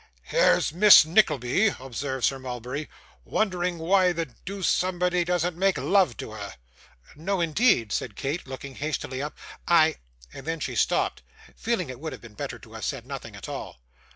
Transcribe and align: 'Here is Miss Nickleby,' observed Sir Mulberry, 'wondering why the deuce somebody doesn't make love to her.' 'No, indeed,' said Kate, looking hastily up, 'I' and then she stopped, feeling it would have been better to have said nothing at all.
'Here 0.23 0.57
is 0.57 0.73
Miss 0.73 1.05
Nickleby,' 1.05 1.75
observed 1.79 2.25
Sir 2.25 2.39
Mulberry, 2.39 2.89
'wondering 3.23 3.77
why 3.77 4.11
the 4.11 4.25
deuce 4.45 4.67
somebody 4.67 5.23
doesn't 5.23 5.55
make 5.55 5.77
love 5.77 6.17
to 6.17 6.31
her.' 6.31 6.55
'No, 7.15 7.39
indeed,' 7.39 7.91
said 7.91 8.15
Kate, 8.15 8.47
looking 8.47 8.77
hastily 8.77 9.21
up, 9.21 9.37
'I' 9.67 9.97
and 10.33 10.47
then 10.47 10.59
she 10.59 10.73
stopped, 10.73 11.21
feeling 11.55 11.91
it 11.91 11.99
would 11.99 12.13
have 12.13 12.21
been 12.23 12.33
better 12.33 12.57
to 12.57 12.73
have 12.73 12.83
said 12.83 13.05
nothing 13.05 13.35
at 13.35 13.47
all. 13.47 13.77